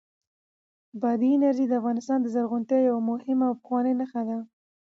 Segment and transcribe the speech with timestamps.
[1.01, 4.37] بادي انرژي د افغانستان د زرغونتیا یوه مهمه او پخوانۍ نښه ده.